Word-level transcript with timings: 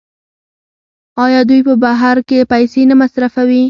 آیا 1.25 1.41
دوی 1.49 1.61
په 1.67 1.73
بهر 1.83 2.17
کې 2.29 2.47
پیسې 2.51 2.81
نه 2.89 2.95
مصرفوي؟ 3.01 3.59